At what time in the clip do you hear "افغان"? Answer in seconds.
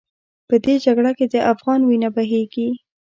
1.53-1.81